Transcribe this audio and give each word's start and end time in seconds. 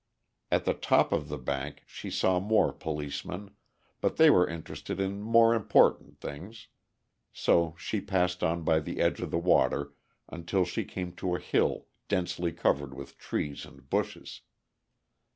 At 0.49 0.65
the 0.65 0.73
top 0.73 1.11
of 1.11 1.27
the 1.29 1.37
bank 1.37 1.83
she 1.85 2.09
saw 2.09 2.39
more 2.39 2.73
policemen, 2.73 3.51
but 3.99 4.17
they 4.17 4.31
were 4.31 4.49
interested 4.49 4.99
in 4.99 5.21
more 5.21 5.53
important 5.53 6.19
things; 6.19 6.69
so 7.31 7.75
she 7.77 8.01
passed 8.01 8.43
on 8.43 8.63
by 8.63 8.79
the 8.79 8.99
edge 8.99 9.19
of 9.19 9.29
the 9.29 9.37
water 9.37 9.93
until 10.27 10.65
she 10.65 10.85
came 10.85 11.11
to 11.17 11.35
a 11.35 11.39
hill 11.39 11.85
densely 12.07 12.51
covered 12.51 12.95
with 12.95 13.19
trees 13.19 13.63
and 13.63 13.91
bushes. 13.91 14.41